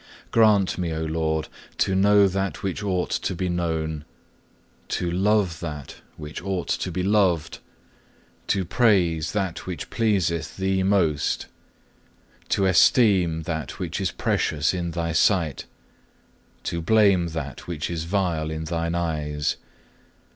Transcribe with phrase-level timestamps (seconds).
[0.19, 0.29] 7.
[0.31, 1.47] Grant me, O Lord,
[1.77, 4.03] to know that which ought to be known;
[4.87, 7.59] to love that which ought to be loved;
[8.47, 11.45] to praise that which pleaseth Thee most,
[12.49, 15.65] to esteem that which is precious in Thy sight,
[16.63, 19.57] to blame that which is vile in Thine eyes.